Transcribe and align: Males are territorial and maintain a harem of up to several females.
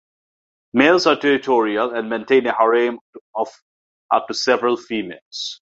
Males 0.73 1.05
are 1.05 1.15
territorial 1.15 1.93
and 1.93 2.09
maintain 2.09 2.47
a 2.47 2.55
harem 2.57 2.97
of 3.35 3.49
up 4.09 4.27
to 4.29 4.33
several 4.33 4.75
females. 4.75 5.61